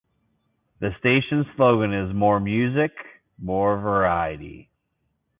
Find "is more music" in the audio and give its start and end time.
1.93-2.89